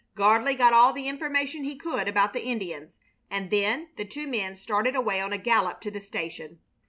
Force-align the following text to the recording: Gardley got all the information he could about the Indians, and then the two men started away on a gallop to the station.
Gardley 0.15 0.55
got 0.57 0.73
all 0.73 0.93
the 0.93 1.07
information 1.07 1.63
he 1.63 1.75
could 1.75 2.07
about 2.07 2.33
the 2.33 2.43
Indians, 2.43 2.97
and 3.29 3.51
then 3.51 3.89
the 3.97 4.03
two 4.03 4.25
men 4.25 4.55
started 4.55 4.95
away 4.95 5.21
on 5.21 5.31
a 5.31 5.37
gallop 5.37 5.79
to 5.81 5.91
the 5.91 6.01
station. 6.01 6.57